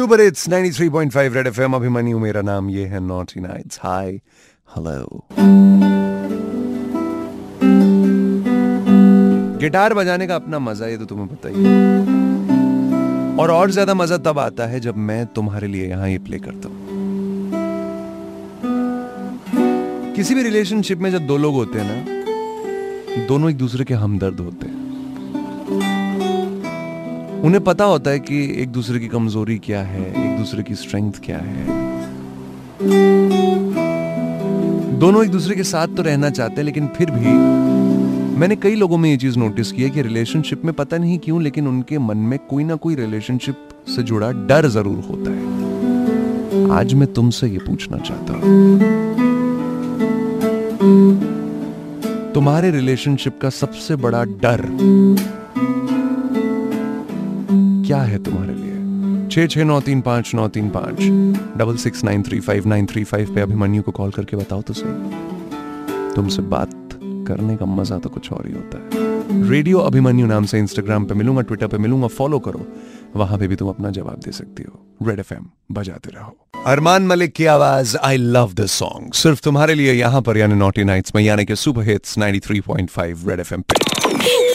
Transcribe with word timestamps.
Super 0.00 0.20
hits 0.20 0.48
93.5 0.48 1.34
red 1.34 1.46
FM 1.46 1.74
Abhimanyu, 1.74 2.18
मेरा 2.18 2.42
नाम 2.42 2.68
ये 2.70 2.84
है 2.86 3.00
naughty 3.00 3.40
nights 3.40 3.78
hi 3.82 4.12
hello 4.72 5.24
guitar 9.60 9.94
बजाने 9.94 10.26
का 10.26 10.34
अपना 10.34 10.58
मज़ा 10.58 10.86
है 10.86 10.96
तो 10.98 11.04
तुम्हें 11.04 11.28
पता 11.28 11.48
ही 11.48 11.64
और 13.36 13.50
और 13.50 13.70
ज़्यादा 13.70 13.94
मज़ा 13.94 14.18
तब 14.24 14.38
आता 14.38 14.66
है 14.66 14.80
जब 14.80 14.96
मैं 15.10 15.24
तुम्हारे 15.34 15.66
लिए 15.66 15.88
यहाँ 15.88 16.08
ये 16.08 16.18
प्ले 16.18 16.38
करता 16.38 16.68
हूँ। 16.68 16.78
किसी 20.16 20.34
भी 20.34 20.42
रिलेशनशिप 20.42 20.98
में 20.98 21.10
जब 21.10 21.26
दो 21.26 21.36
लोग 21.38 21.54
होते 21.54 21.78
हैं 21.80 21.86
ना, 21.86 23.26
दोनों 23.26 23.50
एक 23.50 23.56
दूसरे 23.58 23.84
के 23.84 23.94
हमदर्द 24.06 24.40
होते 24.40 24.66
हैं। 24.66 24.79
उन्हें 27.44 27.62
पता 27.64 27.84
होता 27.84 28.10
है 28.10 28.18
कि 28.20 28.38
एक 28.62 28.68
दूसरे 28.68 28.98
की 28.98 29.08
कमज़ोरी 29.08 29.56
क्या 29.58 29.82
है, 29.82 30.02
एक 30.24 30.38
दूसरे 30.38 30.62
की 30.62 30.74
स्ट्रेंथ 30.74 31.12
क्या 31.24 31.38
है। 31.38 31.78
दोनों 34.98 35.24
एक 35.24 35.30
दूसरे 35.30 35.54
के 35.54 35.62
साथ 35.62 35.96
तो 35.96 36.02
रहना 36.02 36.30
चाहते 36.30 36.54
हैं, 36.54 36.64
लेकिन 36.64 36.86
फिर 36.96 37.10
भी 37.10 37.32
मैंने 38.40 38.56
कई 38.56 38.74
लोगों 38.74 38.98
में 38.98 39.10
ये 39.10 39.16
चीज़ 39.16 39.38
नोटिस 39.38 39.72
की 39.72 39.82
है 39.82 39.90
कि 39.90 40.02
रिलेशनशिप 40.02 40.64
में 40.64 40.72
पता 40.74 40.98
नहीं 40.98 41.18
क्यों, 41.18 41.42
लेकिन 41.42 41.68
उनके 41.68 41.98
मन 41.98 42.16
में 42.16 42.38
कोई 42.50 42.64
ना 42.64 42.74
कोई 42.76 42.94
रिलेशनशिप 42.94 43.68
से 43.88 44.02
जुड़ा 44.02 44.30
डर 44.46 44.68
ज़रूर 44.68 44.98
होता 45.08 45.30
है। 45.30 46.70
आज 46.72 46.94
मैं 46.94 47.12
तुमसे 47.12 47.48
ये 47.48 47.58
पूछना 47.58 47.98
चाहता 47.98 48.32
हूँ। 48.34 48.78
तुम्हारे 52.34 52.70
रिलेशनशिप 52.70 53.38
का 53.42 53.50
सबसे 53.50 53.96
बड़ा 53.96 54.24
डर 54.42 54.60
क्या 57.90 58.02
है 58.02 58.22
तुम्हारे 58.22 58.54
लिए? 58.54 59.28
छह 59.28 59.46
छह, 59.46 59.64
नौ, 59.64 59.80
तीन, 59.80 60.00
पाँच, 60.00 60.34
नौ, 60.34 60.48
तीन, 60.48 60.70
पाँच। 60.70 61.00
Double 61.58 61.76
six, 61.76 62.04
nine, 62.04 62.22
three, 62.22 62.40
five, 62.40 62.68
nine, 62.68 62.86
three, 62.86 63.04
five 63.04 63.34
पे 63.34 63.40
अभिमन्यु 63.40 63.82
को 63.82 63.92
कॉल 63.92 64.10
करके 64.10 64.36
बताओ 64.36 64.62
तो 64.62 64.72
सही। 64.72 66.14
तुमसे 66.14 66.42
बात 66.42 66.70
करने 67.28 67.56
का 67.56 67.66
मज़ा 67.66 67.98
तो 67.98 68.08
कुछ 68.08 68.32
और 68.32 68.46
ही 68.46 68.52
होता 68.52 68.78
है। 68.78 69.50
रेडियो 69.50 69.78
अभिमन्यु 69.78 70.26
नाम 70.26 70.44
से 70.44 70.58
इंस्टाग्राम 70.58 71.04
पे 71.04 71.14
मिलूँगा 71.14 71.42
ट्विटर 71.42 71.66
पे 71.66 71.78
मिलूँगा 71.78 72.06
फॉलो 72.06 72.38
करो। 72.38 72.66
वहाँ 73.16 73.38
पे 73.38 73.48
भी 73.48 73.56
तुम 73.56 73.68
अपना 73.68 73.90
जवाब 73.90 74.20
दे 74.24 74.32
सकती 74.32 74.62
हो। 74.62 75.08
रेड 75.08 75.18
एफएम 75.18 75.46
बजाते 75.72 76.10
रहो। 76.10 76.36
अरमान 76.66 77.02
मलिक 77.02 77.32
की 77.32 77.46
आवाज़ 77.46 77.96
आई 77.96 78.16
लव 78.16 78.52
दिस 78.52 78.72
सॉन्ग 78.72 79.12
सिर्फ़ 79.12 79.42
तुम्हारे 79.42 79.74
लिए 79.74 79.92
यहाँ 79.92 80.22
पर 80.22 80.36
यानी 80.36 80.54
नॉटी 80.54 80.84
नाइट्स 80.84 81.14
में, 81.14 81.22
यानी 81.22 81.44
कि 81.44 81.56
सुपर 81.56 81.82
हिट्स 81.82 82.18
93.5 82.18 83.28
रेड 83.28 83.40
एफएम 83.40 83.60
पे। 83.60 84.49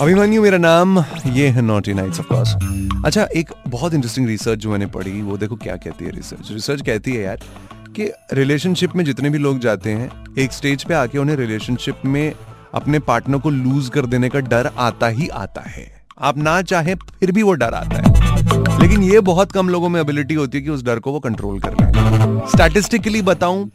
अभिमन्यु, 0.00 0.42
मेरा 0.42 0.58
नाम, 0.58 0.98
ये 1.26 1.48
है 1.48 1.62
नॉटी 1.62 1.92
नाइट्स 1.94 2.20
ऑफ़ 2.20 2.26
कोर्स 2.26 2.54
अच्छा 3.04 3.22
एक 3.36 3.50
बहुत 3.68 3.94
इंटरेस्टिंग 3.94 4.26
रिसर्च 4.26 4.58
जो 4.58 4.70
मैंने 4.70 4.86
पढ़ी, 4.86 5.22
वो 5.22 5.36
देखो 5.36 5.56
क्या 5.56 5.76
कहती 5.76 6.04
है 6.04 6.10
रिसर्च 6.10 6.50
रिसर्च 6.52 6.82
कहती 6.82 7.12
है 7.12 7.22
यार 7.22 7.36
कि 7.96 8.10
रिलेशनशिप 8.32 8.96
में 8.96 9.04
जितने 9.04 9.30
भी 9.30 9.38
लोग 9.38 9.58
जाते 9.58 9.90
हैं, 9.90 10.10
एक 10.38 10.52
स्टेज 10.52 10.84
पे 10.84 10.94
आके 10.94 11.18
उन्हें 11.18 11.36
रिलेशनशिप 11.36 12.04
में 12.04 12.32
अपने 12.74 12.98
पार्टनर 12.98 13.38
को 13.38 13.50
लूज 13.50 13.88
कर 13.88 14.06
देने 14.06 14.28
का 14.28 14.40
डर 14.40 14.70
आता 14.78 15.08
ही 15.08 15.28
आता 15.28 15.60
है. 15.60 16.04
आप 16.20 16.38
ना 16.38 16.62
चाहे, 16.62 16.94
फिर 16.94 17.32
भी 17.32 17.42
वो 17.42 17.52
डर 17.52 17.74
आता 17.74 17.96
है. 17.96 18.80
लेकिन 18.80 19.02
ये 19.02 19.20
बहुत 19.20 19.52
कम 19.52 19.68
लोगों 19.68 19.88
में 19.88 20.00
एबिलिटी 20.00 20.34
होती 20.34 20.58
है 20.58 20.64
कि 20.64 20.70
उस 20.70 20.84
डर 20.84 20.98
को 20.98 21.12
वो 21.12 21.20
कंट्रोल 21.20 21.60
कर 21.60 21.72
लें. 21.72 22.46
स्टैटिस्टिकली 22.46 23.22
बताऊँ 23.22 23.70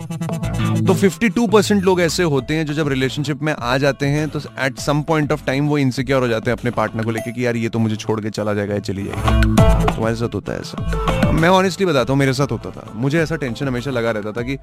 तो 0.87 0.93
52 0.93 1.47
परसेंट 1.47 1.83
लोग 1.83 2.01
ऐसे 2.01 2.23
होते 2.23 2.53
हैं 2.53 2.65
जो 2.65 2.73
जब 2.73 2.87
रिलेशनशिप 2.87 3.41
में 3.41 3.53
आ 3.53 3.77
जाते 3.77 4.05
हैं 4.05 4.27
तो 4.29 4.39
at 4.59 4.79
some 4.79 5.01
point 5.01 5.31
of 5.31 5.45
time 5.45 5.67
वो 5.67 5.77
इनसिक्योर 5.77 6.21
हो 6.21 6.27
जाते 6.27 6.51
हैं 6.51 6.57
अपने 6.57 6.71
पार्टनर 6.71 7.03
को 7.03 7.11
लेके 7.11 7.31
कि 7.31 7.45
यार 7.45 7.55
ये 7.55 7.69
तो 7.69 7.79
मुझे 7.79 7.95
छोड़ 7.95 8.19
के 8.21 8.29
चला 8.29 8.53
जाएगा, 8.53 8.73
या 8.73 8.79
चली 8.79 9.03
जाएगी। 9.03 9.93
तुम्हारे 9.95 10.15
साथ 10.15 10.35
होता 10.35 10.53
है 10.53 10.59
ऐसा। 10.59 11.31
मैं 11.31 11.49
ऑनेस्टली 11.49 11.85
बताता 11.85 12.13
हूँ, 12.13 12.19
मेरे 12.19 12.33
साथ 12.33 12.51
होता 12.51 12.69
था। 12.69 12.91
मुझे 12.95 13.19
ऐसा 13.21 13.35
टेंशन 13.35 13.67
हमेशा 13.67 13.91
लगा 13.91 14.11
रहता 14.11 14.31
था 14.31 14.41
कि 14.41 14.57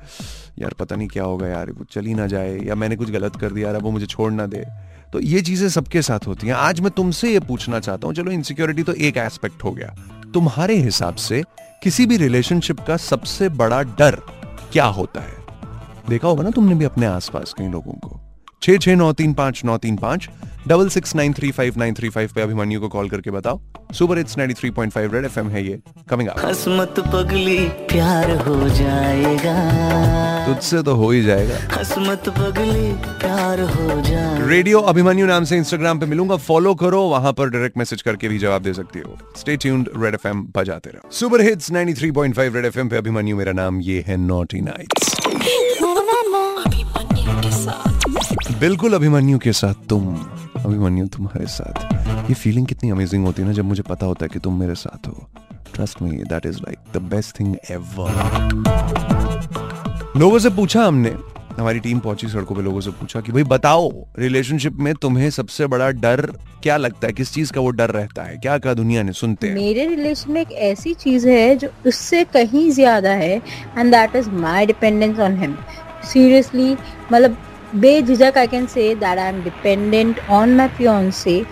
यार 0.59 0.75
पता 0.79 0.97
नहीं 0.97 1.09
क्या 1.09 1.25
होगा 1.25 1.47
यार, 1.47 1.71
वो 1.71 1.85
चली 1.85 2.15
ना 2.15 2.27
जाए 2.27 2.59
या 2.59 2.75
मैंने 2.75 2.97
कुछ 2.97 3.11
गलत 3.11 3.37
कर 3.37 3.51
दिया, 3.51 3.71
यार 3.71 3.81
वो 3.83 3.91
मुझे 3.91 4.07
छोड़ 4.07 4.33
ना 4.33 4.47
दे। 4.47 4.65
तो 5.13 5.21
ये 5.21 5.41
चीज़ें 5.41 5.69
सबके 5.69 6.03
साथ 6.03 6.27
होती 6.27 6.47
हैं। 6.47 6.55
आज 6.55 6.81
मैं 6.81 6.91
तुमसे 6.91 7.33
ये 7.33 7.41
पूछना 7.41 7.81
चाहता 7.81 8.07
हूँ, 8.07 8.15
चलो 8.15 8.31
इनसिक्योरिटी 8.31 8.83
तो 8.83 8.93
एक 8.93 9.17
एस्पेक्ट 9.17 9.65
हो 9.65 9.73
गया। 9.73 9.95
तुम्हारे 10.35 10.77
हिसाब 10.77 11.15
से 11.17 11.43
किसी 11.83 12.07
भी 12.07 12.17
रिलेशनशिप 12.17 12.81
का 12.81 12.97
सबसे 12.97 13.49
बड़ा 13.49 13.83
डर 13.83 14.21
क्या 14.73 14.85
होता 14.85 15.21
है? 15.21 15.37
देखा 16.09 16.29
होगा 16.29 16.43
ना 16.43 16.51
तुमने 16.51 16.75
भी 16.75 16.85
अपने 16.85 17.07
आसपास 17.07 17.55
कई 17.59 17.69
लोगों 17.69 17.93
को। 17.93 18.21
छह 18.63 18.77
छह 18.77 18.97
नौ 18.97 19.13
तीन 19.13 19.35
पाँच 19.35 19.65
नौ 19.65 19.77
तीन 19.79 19.97
पाँच 19.97 20.29
double 20.69 20.89
six 20.89 21.15
nine 21.17 21.33
three 21.33 21.51
five 21.51 21.75
nine 21.77 21.95
three 21.95 22.09
five 22.09 22.31
पे 22.35 22.41
अभिमान्यू 22.41 22.81
को 22.81 22.89
कॉल 22.89 23.09
करके 23.09 23.31
बताओ। 23.31 23.61
Super 23.95 24.19
hits 24.19 24.37
ninety 24.39 24.55
three 24.55 24.71
point 24.71 24.93
five 24.93 25.15
red 25.15 25.25
F 25.25 25.39
है 25.39 25.65
ये। 25.67 25.79
कमिंग 26.11 26.29
अप 26.29 26.39
हसमत 26.45 27.01
पगली 27.15 27.59
प्यार 27.69 28.31
हो 28.39 28.69
जाएगा। 28.69 29.55
तुझसे 30.47 30.83
तो 30.83 30.95
हो 30.95 31.11
ही 31.11 31.23
जाएगा। 31.23 31.59
हसमत 31.75 32.29
पगली 32.29 32.93
प्यार 33.21 33.61
हो 33.61 34.01
जाएगा। 34.01 34.47
रेडियो 34.47 34.81
अभिमन्यु 34.81 35.27
नाम 35.27 35.45
से 35.45 35.57
इंस्टाग्राम 35.57 36.01
पे 36.01 36.07
मिलूँगा। 36.07 36.37
फॉलो 36.37 36.75
करो 36.75 37.03
वहाँ 37.03 37.33
पर 37.33 37.51
डायरेक्ट 37.51 37.79
मैसेज 37.79 38.03
करके 38.03 38.29
भी 38.29 38.39
जवाब 38.39 38.63
दे 38.63 38.75
सकती 38.75 38.99
हो। 38.99 39.17
स्टे 39.37 39.57
ट्यून्ड 39.57 39.91
रेड 39.97 40.15
एफएम 40.15 40.47
बजाते 40.57 40.91
रहो। 40.91 41.11
सुपर 41.11 41.41
हिट्स 41.41 41.73
93.5 41.73 42.55
रेड 42.55 42.65
एफएम 42.65 42.89
पे 42.89 42.97
अभिमन्यु 42.97 43.37
मेरा 43.37 43.53
नाम 43.53 43.81
ये 43.81 44.05
है 44.07 44.17
नॉटी 44.17 44.61
नाइट्स 44.61 45.17
बिल्कुल 48.61 48.95
अभिमन्यु 48.95 49.39
के 49.39 49.53
साथ, 49.53 49.75
तुम, 49.89 50.07
अभिमन्यु 50.57 51.07
तुम्हारे 51.07 51.47
साथ। 51.47 52.29
ये 52.29 52.35
फीलिंग 52.35 52.67
कितनी 52.67 52.91
अमेजिंग 52.91 53.25
होती 53.27 53.43
है 53.43 53.49
ना, 53.49 53.55
जब 53.55 53.65
मुझे 53.65 53.83
पता 53.83 54.07
होता 54.07 54.25
है 54.25 54.29
कि 54.29 54.39
तुम 54.39 54.59
मेरे 54.61 54.75
साथ 54.75 55.07
हो। 55.09 55.27
Trust 55.75 56.03
me 56.03 56.11
that 56.11 56.47
is 56.47 56.57
like 56.57 56.79
the 56.95 57.03
best 57.03 57.41
thing 57.41 57.57
ever 57.71 58.11
लोगों 60.17 60.39
से 60.39 60.51
पूछा 60.51 60.85
हमने, 60.85 61.15
हमारी 61.59 61.81
टीम 61.81 61.99
पहुँची 61.99 62.29
सड़कों 62.29 62.55
पे 62.55 62.63
लोगों 62.63 62.81
से 62.81 62.91
पूछा 62.91 63.21
कि, 63.21 63.33
भाई 63.33 63.43
बताओ 63.45 63.91
रिलेशनशिप 64.19 64.73
में 64.73 64.95
तुम्हें 64.95 65.31
सबसे 65.31 65.67
बड़ा 65.67 65.91
डर 65.91 66.27
क्या 66.63 66.77
लगता 66.77 67.07
है? 67.07 67.13
किस 67.13 67.35
चीज़ 67.35 67.53
का 67.53 67.61
वो 67.61 67.71
डर 67.71 67.91
रहता 67.91 68.23
है? 68.23 68.37
क्या 68.37 68.59
कहा 68.59 68.75
दुनिया 68.75 69.03
ने 69.03 69.13
सुनते 69.13 69.47
हैं? 69.47 69.55
मेरे 69.55 69.87
रिलेशन 69.87 70.33
में 70.33 70.41
एक 70.41 70.53
ऐसी 70.53 70.95
चीज़ 70.95 71.29
है, 71.29 71.57
जो 71.57 71.69
उससे 71.87 72.25
कहीं 72.25 72.71
ज़्यादा 72.71 73.11
है 73.11 73.37
and 73.79 73.91
that 73.91 74.17
is 74.17 74.31
my 74.31 74.67
dependence 74.67 75.19
on 75.19 75.39
him 75.41 75.57
seriously 76.05 76.77
मतलब 77.13 77.37
बेझिझक 77.77 78.39
I 78.39 78.47
can 78.47 78.67
say 78.67 78.95
that 78.95 79.19
I 79.19 79.29
am 79.29 79.43
dependent 79.43 80.21
on 80.31 80.55
my 80.57 80.69
fiance 80.69 81.43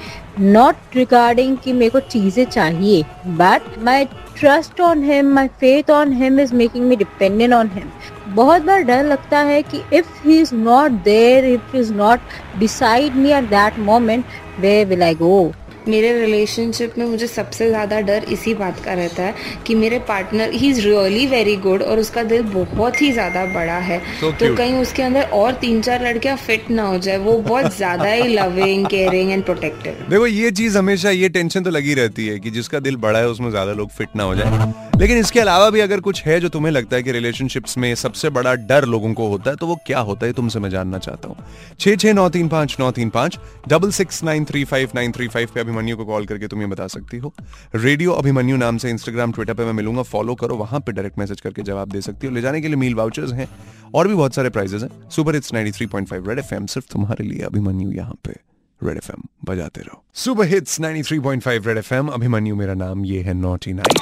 not 0.41 0.97
regarding 0.97 1.56
कि 1.59 1.72
मेरे 1.72 1.91
को 1.91 2.00
चीज़ें 2.00 2.44
चाहिए 2.44 3.03
but 3.37 3.78
my 3.84 4.04
trust 4.38 4.81
on 4.81 5.03
him 5.05 5.32
my 5.34 5.49
faith 5.60 5.91
on 5.91 6.12
him 6.12 6.41
is 6.41 6.55
making 6.55 6.87
me 6.87 6.97
dependent 6.97 7.53
on 7.53 7.71
him 7.75 7.91
बहुत 8.34 8.62
बार 8.62 8.82
डर 8.82 9.05
लगता 9.05 9.38
है 9.41 9.62
कि 9.62 9.82
if 9.93 10.09
he 10.25 10.41
is 10.41 10.55
not 10.55 10.93
there 11.05 11.44
if 11.44 11.76
is 11.76 11.93
not 11.94 12.21
decide 12.59 13.15
me 13.16 13.32
at 13.32 13.44
that 13.50 13.78
moment 13.78 14.25
where 14.60 14.84
will 14.84 15.03
I 15.03 15.15
go 15.15 15.53
मेरे 15.88 16.12
relationship 16.20 16.94
में 16.98 17.04
मुझे 17.06 17.26
सबसे 17.26 17.69
ज़्यादा 17.69 18.00
डर 18.02 18.24
इसी 18.32 18.54
बात 18.54 18.80
का 18.84 18.92
रहता 18.94 19.22
है 19.22 19.34
कि 19.66 19.74
मेरे 19.74 19.98
partner 20.08 20.52
he 20.52 20.70
is 20.70 20.80
really 20.80 21.26
very 21.26 21.56
good 21.66 21.82
और 21.82 21.98
उसका 21.98 22.22
दिल 22.24 22.42
बहुत 22.44 23.00
ही 23.02 23.10
ज़्यादा 23.12 23.44
बड़ा 23.54 23.78
है। 23.80 24.00
So 24.20 24.32
तो 24.32 24.44
cute. 24.44 24.56
कहीं 24.58 24.75
उसके 24.76 25.02
अंदर 25.02 25.28
और 25.32 25.52
तीन 25.60 25.80
चार 25.82 26.06
लड़कियाँ 26.06 26.36
फिट 26.36 26.70
ना 26.70 26.82
हो 26.82 26.98
जाए 26.98 27.19
वो 27.19 27.36
बहुत 27.41 27.76
ज़्यादा 27.76 28.10
ही 28.12 28.28
लविंग 28.28 28.86
केयरिंग 28.86 29.30
एंड 29.32 29.44
प्रोटेक्टिव 29.44 30.06
देखो 30.10 30.26
ये 30.26 30.50
चीज़ 30.52 30.78
हमेशा 30.78 31.10
ये 31.10 31.28
टेंशन 31.28 31.62
तो 31.62 31.70
लगी 31.70 31.94
रहती 31.94 32.26
है 32.26 32.38
कि 32.38 32.50
जिसका 32.50 32.80
दिल 32.80 32.96
बड़ा 32.98 33.19
है 33.19 33.28
उसमें 33.28 33.50
ज़्यादा 33.50 33.72
लोग 33.72 33.91
फिट 33.91 34.16
ना 34.16 34.22
हो 34.22 34.34
जाए। 34.34 34.72
लेकिन 35.00 35.19
इसके 35.19 35.41
अलावा 35.41 35.69
भी 35.70 35.80
अगर 35.80 36.00
कुछ 36.00 36.22
है 36.25 36.38
जो 36.41 36.48
तुम्हें 36.48 36.72
लगता 36.72 36.96
है 36.96 37.02
कि 37.02 37.12
रिलेशनशिप्स 37.12 37.76
में 37.78 37.94
सबसे 37.94 38.30
बड़ा 38.30 38.54
डर 38.69 38.84
लोगों 38.86 39.12
को 39.14 39.26
होता 39.28 39.50
है 39.50 39.56
तो 39.56 39.66
वो 39.66 39.78
क्या 39.86 39.98
होता 40.00 40.26
है 40.26 40.32
तुमसे 40.32 40.58
मैं 40.58 40.70
जानना 40.70 40.98
चाहता 40.98 41.28
हूँ। 41.28 41.36
छह 41.80 41.96
छह 41.96 42.12
नौ 42.12 42.28
तीन 42.28 42.48
पाँच 42.48 42.76
नौ 42.80 42.91
तीन 42.91 43.10
पाँच 43.10 43.38
double 43.69 43.91
six 43.92 44.22
nine 44.25 44.44
three 44.44 44.64
five 44.64 44.91
nine 44.94 45.12
three 45.12 45.28
five 45.28 45.48
पे 45.54 45.60
अभिमन्यु 45.76 45.97
को 45.97 46.04
कॉल 46.04 46.26
करके 46.26 46.48
तुम 46.48 46.60
ये 46.60 46.66
बता 46.66 46.87
सकती 46.88 47.19
हो। 47.19 47.32
रेडियो 47.75 48.12
अभिमन्यु 48.12 48.56
नाम 48.56 48.76
से 48.78 48.90
इंस्टाग्राम 48.90 49.32
ट्विटर 49.32 49.55
पे 49.55 49.64
मैं 49.64 49.73
मिलूँगा। 49.73 50.02
फॉलो 50.05 50.34
करो 50.34 50.56
वहाँ 50.56 50.81
पे 50.81 50.93
डायरेक्ट 50.93 51.19
मैसेज 51.19 51.40
करके 51.40 51.62
जवाब 51.62 51.93
दे 51.93 52.00
सकती 52.00 52.26
हो। 52.26 52.32
ले 52.34 52.40
जाने 52.40 52.61
के 52.61 52.69
लिए 52.69 52.76
मील 52.76 52.94
वाउचर्स 52.94 53.32
हैं 53.32 53.49
और 53.94 54.08
भी 54.08 54.14
बहुत 54.14 54.34
सारे 54.34 54.50
प्राइजेस 54.50 54.82
हैं। 54.82 54.90
सुपर 55.11 55.37
इट्स 55.37 55.52
93.5 55.55 56.28
रेड 56.28 56.38
एफएम 56.38 56.67
सिर्फ़ 56.67 56.93
तुम्हारे 56.93 57.25
लिए 57.25 57.43
अभिमन्यु 57.44 57.90
यहाँ 57.93 58.17
पे 58.25 58.32
रेड 58.81 58.96
एफएम 58.96 59.23
बजाते 59.44 59.81
रहो। 59.81 60.02
Super 60.14 60.46
hits 60.46 60.81
93.5 60.81 61.67
red 61.67 61.78
FM 61.78 62.08
Abhimanyu 62.08 62.56
मेरा 62.56 62.75
नाम 62.76 63.05
ये 63.05 63.23
है 63.23 63.34
नॉटी 63.34 63.73
नाइट 63.73 63.99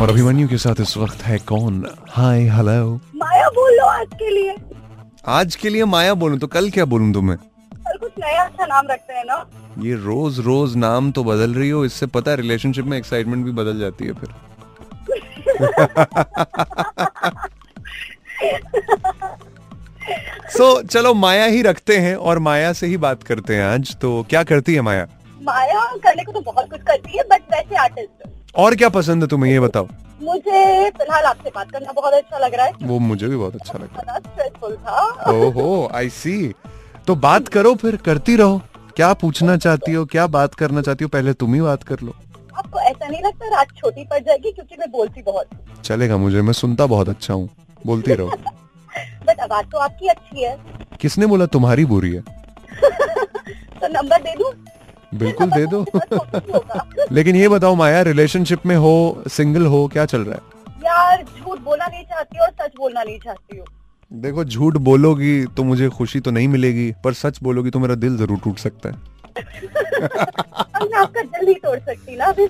और 0.00 0.10
अभिमन्यु 0.10 0.48
के 0.48 0.58
साथ 0.58 0.80
इस 0.80 0.96
वक्त 0.96 1.22
है 1.22 1.38
कौन? 1.48 1.84
हाय 2.10 2.48
हेलो 2.48 2.94
माया 3.16 3.48
बोल 3.50 3.80
आज 3.80 4.08
के 4.14 4.30
लिए। 4.30 4.56
आज 5.26 5.54
के 5.56 5.68
लिए 5.68 5.84
माया 5.86 6.14
बोलूँ 6.14 6.38
तो 6.38 6.46
कल 6.46 6.70
क्या 6.70 6.84
बोलूँ 6.84 7.12
तुम्हें? 7.14 7.36
नया 8.18 8.42
अच्छा 8.44 8.66
नाम 8.66 8.86
रखते 8.90 9.12
हैं 9.14 9.24
ना? 9.24 9.44
ये 9.78 9.94
रोज 9.94 10.38
रोज 10.40 10.76
नाम 10.76 11.10
तो 11.12 11.24
बदल 11.24 11.54
रही 11.54 11.70
हो 11.70 11.84
इससे 11.84 12.06
पता 12.06 12.30
है 12.30 12.36
रिलेशनशिप 12.36 12.84
में 12.84 12.96
एक्साइटमेंट 12.98 13.44
भी 13.44 13.52
बदल 13.52 13.78
जाती 13.78 14.06
है 14.06 14.12
फिर। 14.12 14.34
सो 20.48 20.64
so, 20.80 20.86
चलो 20.88 21.14
माया 21.14 21.44
ही 21.44 21.62
रखते 21.62 21.96
हैं 21.98 22.14
और 22.16 22.38
माया 22.38 22.72
से 22.72 22.86
ही 22.86 22.96
बात 22.96 23.22
करते 23.22 23.56
हैं 23.56 23.64
आज। 23.64 23.96
तो 23.96 24.22
क्या 24.30 24.42
करती 24.42 24.74
है 24.74 24.80
माया? 24.80 25.06
माया 25.42 25.84
करने 26.04 26.24
को 26.24 26.32
तो 26.32 26.40
बहुत 26.40 26.70
कुछ 26.70 26.80
करती 26.80 27.16
है 27.18 27.24
बट 27.30 27.42
वैसे 27.52 27.76
आर्टिस्ट 27.76 28.28
और 28.56 28.74
क्या 28.74 28.88
पसंद 28.88 29.22
है 29.22 29.28
तुम्हें 29.28 29.52
ये 29.52 29.60
बताओ। 29.60 29.88
मुझे 30.22 30.90
फ़िलहाल 30.90 31.24
आपसे 31.24 31.50
बात 31.54 31.70
करना 31.70 31.92
बहुत 31.92 32.12
अच्छा 32.12 32.38
लग 32.38 32.54
रहा 32.54 32.66
है। 32.66 32.72
वो 32.82 32.98
मुझे 32.98 33.26
भी 33.26 33.36
बहुत 33.36 33.54
अच्छा 33.54 33.78
लगा 33.78 34.18
स्ट्रेसफुल 34.18 34.76
था। 34.76 35.30
ओहो 35.32 35.68
आई 35.94 36.08
सी 36.10 36.54
तो 37.08 37.14
बात 37.16 37.48
करो 37.48 37.74
फिर 37.74 37.96
करती 37.96 38.36
रहो। 38.36 38.60
क्या 38.96 39.12
पूछना 39.12 39.56
चाहती 39.56 39.92
हो 39.92 40.04
क्या 40.04 40.26
बात 40.26 40.54
करना 40.54 40.82
चाहती 40.82 41.04
हो 41.04 41.08
पहले 41.08 41.32
तुम 41.32 41.54
ही 41.54 41.60
बात 41.60 41.82
कर 41.82 42.00
लो। 42.02 42.14
आपको 42.58 42.80
ऐसा 42.80 43.08
नहीं 43.08 43.22
लगता 43.22 43.48
रात 43.56 43.68
छोटी 43.76 44.04
पड़ 44.04 44.18
जाएगी 44.18 44.52
क्योंकि 44.52 44.76
मैं 44.78 44.90
बोलती 44.90 45.22
बहुत 45.22 45.48
चलेगा 45.84 46.16
मुझे 46.16 46.42
मैं 46.42 46.52
सुनता 46.52 46.86
बहुत 46.86 47.08
अच्छा 47.08 47.34
हूँ। 47.34 47.48
बोलती 47.86 48.14
रहो। 48.14 48.28
बट 49.26 49.40
आवाज़ 49.40 49.66
तो 49.66 49.78
आपकी 49.78 50.08
अच्छी 50.08 50.42
है। 50.44 50.56
किसने 51.00 51.26
बोला 51.26 51.46
तुम्हारी 51.46 51.84
बुरी 51.84 52.12
है? 52.14 52.20
तो 53.80 53.88
नंबर 53.88 54.22
दे 54.22 54.34
दूँ? 54.38 54.52
बिल्कुल 55.14 55.50
दे 55.50 55.66
दो। 55.66 55.84
लेकिन 57.12 57.36
ये 57.36 57.48
बताओ 57.48 57.74
माया 57.74 58.02
रिलेशनशिप 58.02 58.66
में 58.66 58.76
हो 58.76 58.94
सिंगल 59.28 59.66
हो 59.66 59.86
क्या 59.92 60.06
चल 60.06 60.24
रहा 60.24 60.34
है? 60.34 60.40
यार 60.84 61.22
झूठ 61.24 61.58
बोलना 61.58 61.86
नहीं 61.86 62.04
चाहती 62.04 62.38
और 62.38 62.50
सच 62.50 62.76
बोलना 62.78 63.02
नहीं 63.02 63.18
चाहती 63.18 63.56
हूँ। 63.56 63.66
देखो 64.10 64.44
झूठ 64.44 64.76
बोलोगी 64.82 65.44
तो 65.56 65.64
मुझे 65.64 65.88
खुशी 65.88 66.20
तो 66.20 66.30
नहीं 66.30 66.48
मिलेगी 66.48 66.90
पर 67.04 67.12
सच 67.12 67.38
बोलोगी 67.42 67.70
तो 67.70 67.78
मेरा 67.78 67.94
दिल 67.94 68.16
ज़रूर 68.16 68.38
टूट 68.44 68.58
सकता 68.58 68.88
है। 68.88 68.94
आपका 70.98 71.22
दिल 71.22 71.48
ही 71.48 71.54
तोड़ 71.54 71.78
सकती 71.78 72.16
ना 72.16 72.24
अभी 72.24 72.46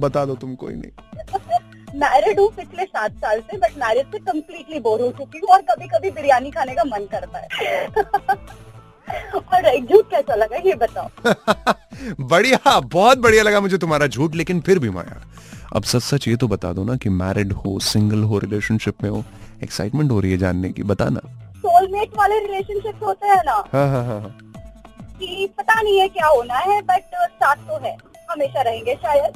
बता 0.00 0.24
दो 0.24 0.34
तुम 0.34 0.54
कोई 0.54 0.74
नहीं। 0.74 1.98
मैरिड 2.00 2.40
हूँ 2.40 2.48
पिछले 2.56 2.84
सात 2.84 3.12
साल 3.14 3.40
से 3.40 3.56
बट 3.56 3.76
मैरिज 3.78 4.06
से 4.06 4.18
कम्प्लीटली 4.20 4.80
बोर 4.80 5.00
हो 5.00 5.10
चुकी 5.18 5.38
हूँ 5.38 5.48
और 5.54 5.62
कभी 5.70 5.88
कभी 5.88 6.10
बिरयानी 6.10 6.50
खाने 6.50 6.74
का 6.74 6.84
मन 6.84 7.06
करता 7.12 7.38
है। 7.38 7.86
और 9.10 9.78
झूठ 9.78 10.04
कैसा 10.10 10.34
लगा 10.34 10.56
ये 10.56 10.74
बताओ। 10.74 11.08
बढ़िया 12.20 12.78
बहुत 12.80 13.18
बढ़िया 13.18 13.42
लगा 13.42 13.60
मुझे 13.60 13.78
तुम्हारा 13.78 14.06
झूठ 14.06 14.34
लेकिन 14.34 14.60
फिर 14.60 14.78
भी 14.78 14.90
माया। 14.90 15.20
अब 15.76 15.82
सच 15.82 16.02
सच 16.02 16.28
ये 16.28 16.36
तो 16.36 16.48
बता 16.48 16.72
दो 16.72 16.84
ना 16.84 16.96
कि 16.96 17.08
मैरिड 17.08 17.52
हो 17.52 17.78
सिंगल 17.80 18.22
हो 18.22 18.38
रिलेशनशिप 18.38 19.02
में 19.02 19.10
हो 19.10 19.24
एक्साइटमेंट 19.62 20.10
हो 20.10 20.20
रही 20.20 20.32
है 20.32 20.38
जानने 20.38 20.70
की 20.70 20.82
बताना। 20.82 21.20
सोलमेट 21.58 22.16
वाले 22.18 22.38
रिलेशनशिप 22.38 23.04
होते 23.04 23.26
हैं 23.26 23.42
ना। 23.46 23.52
हाँ 23.72 23.88
हाँ 23.88 24.04
हाँ 24.04 24.20
हाँ। 24.20 24.38
कि 25.18 25.48
पता 25.58 25.80
नहीं 25.82 25.98
है 26.00 26.08
क्या 26.08 26.26
होना 26.26 26.54
है 26.54 26.80
बट 26.82 27.02
साथ 27.14 27.56
तो 27.56 27.78
है 27.84 27.96
हमेशा 28.30 28.62
रहेंगे 28.62 28.94
शायद। 28.94 29.32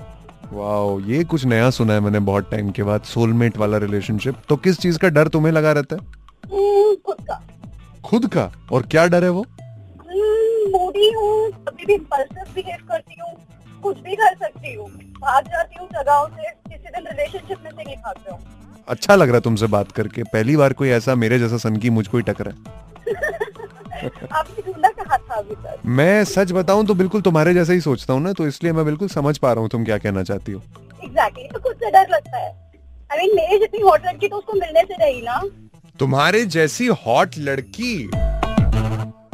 वाओ 0.53 1.01
ये 1.01 1.25
कुछ 1.25 1.45
नया 1.45 1.71
सुना 1.71 1.93
है 1.93 2.01
मैंने 2.01 2.19
बहुत 2.19 2.51
टाइम 2.51 2.71
के 2.71 2.83
बाद 2.83 3.03
सोलमेट 3.03 3.57
वाला 3.57 3.77
रिलेशनशिप 3.79 4.37
तो 4.49 4.57
किस 4.57 4.79
चीज़ 4.79 4.99
का 4.99 5.09
डर 5.09 5.29
तुम्हें 5.29 5.53
लगा 5.53 5.73
रहता 5.73 5.97
है? 5.97 6.03
हम्म, 6.53 6.95
खुद 7.07 7.17
का। 7.21 7.41
खुद 8.05 8.27
का? 8.27 8.51
और 8.73 8.83
क्या 8.83 9.07
डर 9.07 9.25
है 9.25 9.31
वो? 9.31 9.47
मूडी 10.97 11.13
हूँ 11.13 11.51
कभी 11.65 11.85
भी 11.87 11.95
इम्पल्सिव 11.95 12.53
बिहेव 12.55 12.87
करती 12.89 13.21
हूँ 13.21 13.35
कुछ 13.83 13.99
भी 14.01 14.15
कर 14.17 14.35
सकती 14.35 14.75
हूँ। 14.75 14.87
भाग 15.21 15.49
जाती 15.49 15.79
हूँ 15.81 15.89
जगहों 15.89 16.29
से 16.29 16.51
किसी 16.69 16.91
दिन 16.91 17.07
रिलेशनशिप 17.07 17.59
में 17.65 17.71
से 17.71 17.83
नहीं 17.85 17.97
भागते 17.97 18.31
हूँ। 18.31 18.85
अच्छा 18.89 19.15
लग 19.15 19.29
रहा 19.29 19.37
है 19.37 19.41
तुमसे 19.41 19.67
बात 19.67 19.93
करके। 19.93 20.23
पहली 20.23 20.57
बार 20.57 20.73
कोई 20.73 20.89
ऐसा 20.89 21.15
मेरे 21.15 21.39
जैसा 21.39 21.57
सनकी 21.59 21.91
मुझको 21.91 22.17
ही 22.17 22.23
टकरा 22.23 22.53
है। 22.53 22.85
आपने 24.33 24.89
कहा 24.89 25.17
था 25.17 25.35
अभी 25.35 25.55
तक? 25.55 25.77
मैं 25.87 26.25
सच 26.25 26.53
बताऊँ 26.53 26.87
तो 26.87 26.95
बिल्कुल 26.95 27.21
तुम्हारे 27.23 27.55
जैसा 27.55 27.73
ही 27.73 27.81
सोचता 27.81 28.13
हूँ 28.13 28.23
ना 28.23 28.33
तो 28.33 28.47
इसलिए 28.47 28.73
मैं 28.73 28.85
बिल्कुल 28.85 29.09
समझ 29.09 29.37
पा 29.39 29.53
रहा 29.53 29.61
हूँ 29.61 29.69
तुम 29.71 29.85
क्या 29.85 29.99
कहना 29.99 30.23
चाहती 30.23 30.53
हो। 30.53 30.63
एग्जैक्टली 31.05 31.49
तो 31.49 31.59
खुद 31.59 31.77
से 31.77 31.91
डर 31.91 32.09
लगता 32.11 32.39
है। 32.39 32.51
आई 33.11 33.19
मीन 33.19 33.37
मेरी 33.37 33.59
जितनी 33.59 33.81
हॉट 33.81 34.07
लड़की 34.07 34.29
तो 34.29 34.37
उसको 34.37 34.53
मिलने 34.53 34.83
से 34.83 35.05
रही 35.05 35.21
ना। 35.23 35.41
तुम्हारे 35.99 36.45
जैसी 36.45 36.87
हॉट 37.07 37.39
लड़की। 37.39 37.95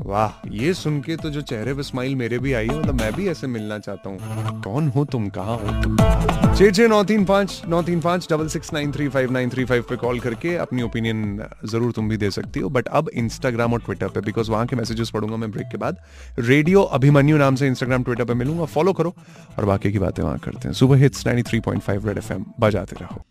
वाह, 0.03 0.49
ये 0.51 0.73
सुन 0.75 1.01
के 1.01 1.17
तो 1.17 1.31
जो 1.31 1.41
चेहरे 1.41 1.73
पे 1.75 1.83
स्माइल 1.83 2.15
मेरे 2.17 2.39
भी 2.39 2.53
आई 2.53 2.67
है 2.67 2.79
मतलब 2.79 3.01
मैं 3.01 3.13
भी 3.13 3.29
ऐसे 3.29 3.47
मिलना 3.47 3.79
चाहता 3.79 4.11
हूँ। 4.11 4.61
कौन 4.63 4.89
हो 4.89 5.05
तुम? 5.05 5.29
कहाँ 5.29 5.57
हो 5.57 6.55
छः 6.55 6.71
छः 6.71 6.89
नौ 6.89 7.03
तीन 7.05 7.25
पाँच, 7.25 7.63
नौ 7.69 7.83
तीन 7.83 8.01
पाँच, 8.01 8.27
double 8.31 8.49
six 8.49 8.73
nine 8.73 8.93
three 8.93 9.09
five 9.09 9.31
nine 9.33 9.51
three 9.51 9.65
five 9.65 9.85
पे 9.89 9.97
कॉल 9.97 10.21
करके 10.21 10.55
अपनी 10.57 10.83
ओपिनियन 10.83 11.43
ज़रूर 11.65 11.93
तुम 11.93 12.09
भी 12.09 12.17
दे 12.17 12.31
सकती 12.31 12.61
हो। 12.61 12.69
बट 12.69 12.89
अब 12.89 13.11
इंस्टाग्राम 13.15 13.73
और 13.73 13.81
ट्विटर 13.81 14.09
पे 14.09 14.21
बिकॉज़ 14.21 14.51
वहाँ 14.51 14.67
के 14.67 14.77
मैसेजेस 14.77 15.11
पढ़ूँगा 15.11 15.37
मैं 15.37 15.51
ब्रेक 15.51 15.67
के 15.67 15.79
बाद। 15.79 15.99
रेडियो 16.39 16.83
अभिमन्यु 16.99 17.37
नाम 17.39 17.55
से 17.55 17.67
इंस्टाग्राम 17.67 18.03
ट्विटर 18.03 18.25
पे 18.25 18.35
मिलूँगा 18.35 18.65
फॉलो 18.65 18.93
करो 18.93 19.15
और 19.59 19.65
बाकी 19.65 19.93
की 19.93 19.99
बातें 19.99 20.23
वहाँ 20.23 20.39
करते 20.39 20.69
हैं। 20.69 20.75
सुबह 20.75 20.97
हिट्स 20.97 21.27
93.5 21.27 22.07
रेड 22.07 22.19
एफएम 22.19 22.45
बजाते 22.61 22.97
रहो। 23.01 23.25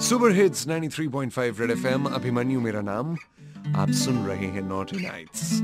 Super 0.00 0.32
hits 0.32 0.66
93.5 0.68 1.60
red 1.60 1.70
FM 1.70 2.04
Abhimanyu 2.04 2.60
मेरा 2.60 2.80
नाम। 2.80 3.16
आप 3.68 3.90
सुन 3.90 4.16
रहे 4.18 4.46
हैं 4.46 4.62
नॉटी 4.62 4.96
नाइट्स 4.96 5.60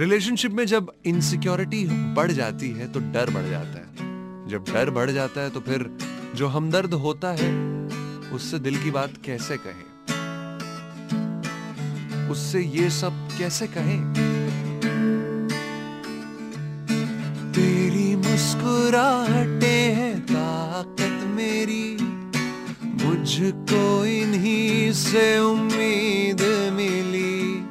रिलेशनशिप 0.00 0.52
में 0.52 0.64
जब 0.66 0.92
इनसिक्योरिटी 1.06 1.86
बढ़ 2.14 2.30
जाती 2.30 2.70
है 2.70 2.92
तो 2.92 3.00
डर 3.00 3.30
बढ़ 3.30 3.46
जाता 3.50 3.78
है। 3.78 3.86
जब 4.48 4.64
डर 4.74 4.90
बढ़ 4.90 5.10
जाता 5.10 5.40
है 5.40 5.50
तो 5.50 5.60
फिर 5.60 5.98
जो 6.34 6.48
हमदर्द 6.48 6.94
होता 6.94 7.32
है, 7.32 7.50
उससे 8.32 8.58
दिल 8.58 8.82
की 8.82 8.90
बात 8.90 9.12
कैसे 9.24 9.56
कहें? 9.56 9.88
उससे 12.30 12.60
ये 12.60 12.90
सब 12.90 13.28
कैसे 13.38 13.66
कहें? 13.66 14.14
तेरी 17.52 18.16
मुस्कुराहटे 18.16 19.74
हैं 19.98 20.20
ताकत 20.26 21.09
मुझको 23.20 24.04
इन्हीं 24.04 24.92
से 24.92 25.38
उम्मीद 25.38 26.40
मिली। 26.72 27.64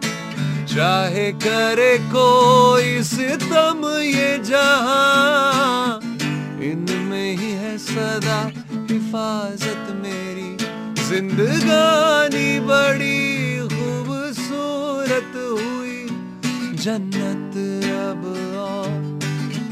चाहे 0.76 1.32
करे 1.32 1.98
कोई 1.98 3.04
सितम 3.04 3.82
ये 4.02 4.38
जहाँ। 4.38 6.00
इनमें 6.62 7.38
ही 7.38 7.52
है 7.52 7.78
सदा 7.78 8.52
हिफाजत 8.92 9.88
मेरी। 9.92 10.58
जिंदगानी 11.10 12.60
बड़ी 12.60 13.58
खूबसूरत 13.60 15.34
हुई। 15.36 16.06
जन्नत 16.78 17.58
अब 17.86 18.24
और 18.58 19.20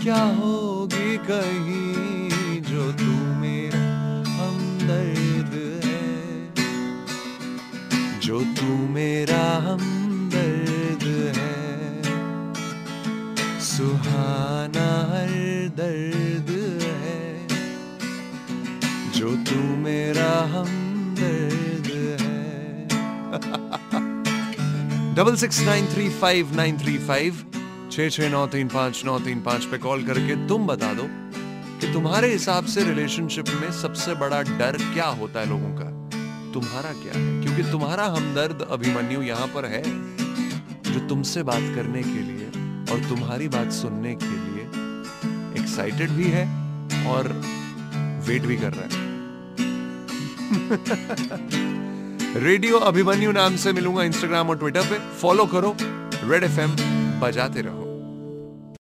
क्या 0.03 0.23
होगी 0.23 1.17
कहीं? 1.17 2.06
जो 8.27 8.41
तू 8.41 8.87
मेरा 8.87 9.43
हमदर्द 9.57 11.03
है। 11.37 11.77
सुहाना 13.59 14.87
हर 15.11 15.29
दर्द 15.77 16.49
है। 16.81 17.47
जो 19.11 19.35
तू 19.35 19.59
मेरा 19.75 20.31
हमदर्द 20.47 21.87
है। 22.21 22.87
Double 25.15 25.35
six 25.35 25.59
nine 25.61 25.87
three 25.87 26.09
five 26.09 26.55
nine 26.55 26.77
three 26.77 26.97
five 26.97 27.45
छः 27.91 28.09
छः 28.09 28.29
नौ 28.29 28.47
तीन 28.47 28.67
पाँच 28.67 29.05
नौ 29.05 29.19
तीन 29.19 29.41
पाँच 29.41 29.65
पे 29.65 29.77
कॉल 29.77 30.05
करके 30.05 30.47
तुम 30.47 30.67
बता 30.67 30.93
दो 30.93 31.07
कि 31.79 31.93
तुम्हारे 31.93 32.31
हिसाब 32.33 32.65
से 32.65 32.83
रिलेशनशिप 32.83 33.45
में 33.61 33.71
सबसे 33.71 34.15
बड़ा 34.15 34.41
डर 34.41 34.77
क्या 34.93 35.05
होता 35.05 35.39
है 35.39 35.49
लोगों 35.49 35.75
का? 35.77 36.09
तुम्हारा 36.53 36.91
क्या 36.91 37.19
है? 37.19 37.36
क्योंकि 37.57 37.71
तुम्हारा 37.71 38.05
हमदर्द 38.05 38.67
अभिमन्यु 38.71 39.21
यहाँ 39.21 39.47
पर 39.47 39.65
है, 39.65 39.83
जो 40.93 41.07
तुमसे 41.07 41.43
बात 41.43 41.75
करने 41.75 42.03
के 42.03 42.09
लिए 42.09 42.45
और 42.93 43.09
तुम्हारी 43.09 43.47
बात 43.47 43.71
सुनने 43.71 44.15
के 44.15 44.25
लिए 44.25 44.61
एक्साइटेड 45.63 46.09
भी 46.09 46.23
है 46.23 46.45
और 47.07 47.27
वेट 48.27 48.41
भी 48.41 48.57
कर 48.57 48.73
रहा 48.73 48.83
है। 48.83 48.89
रेडियो 52.43 52.77
अभिमन्यु 52.77 53.31
नाम 53.31 53.55
से 53.55 53.73
मिलूँगा 53.73 54.03
इंस्टाग्राम 54.03 54.49
और 54.49 54.57
ट्विटर 54.57 54.81
पे। 54.81 54.99
फॉलो 54.99 55.45
करो। 55.45 55.77
रेड 56.29 56.43
एफएम 56.43 56.71
बजाते 57.19 57.61
रहो। 57.61 57.86